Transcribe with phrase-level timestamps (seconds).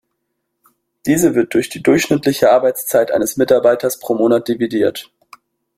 [1.05, 5.11] Diese wird durch die durchschnittliche Arbeitszeit eines Mitarbeiters pro Monat dividiert.